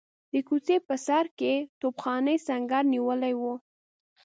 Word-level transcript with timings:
د 0.31 0.35
کوڅې 0.47 0.77
په 0.87 0.95
سر 1.05 1.25
کې 1.39 1.53
توپخانې 1.79 2.35
سنګر 2.47 2.83
نیولی 2.93 3.33
وو. 3.41 3.53